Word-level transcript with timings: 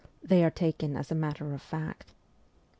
They 0.23 0.43
are 0.43 0.49
taken 0.49 0.97
as 0.97 1.11
a 1.11 1.13
matter 1.13 1.53
of 1.53 1.61
fact. 1.61 2.11